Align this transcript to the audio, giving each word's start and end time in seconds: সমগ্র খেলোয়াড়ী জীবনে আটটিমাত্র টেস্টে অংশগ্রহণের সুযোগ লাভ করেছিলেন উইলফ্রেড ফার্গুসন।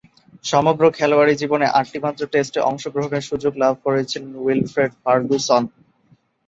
সমগ্র 0.43 0.83
খেলোয়াড়ী 0.97 1.33
জীবনে 1.41 1.65
আটটিমাত্র 1.79 2.21
টেস্টে 2.33 2.59
অংশগ্রহণের 2.69 3.27
সুযোগ 3.29 3.53
লাভ 3.63 3.73
করেছিলেন 3.85 4.31
উইলফ্রেড 4.43 4.91
ফার্গুসন। 5.03 5.63